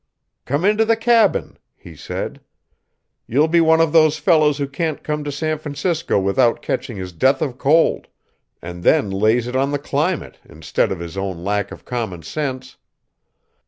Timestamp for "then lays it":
8.83-9.55